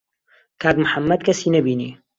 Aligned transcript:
کاک 0.61 0.75
محەممەد 0.83 1.21
کەسی 1.27 1.53
نەبینی. 1.55 1.89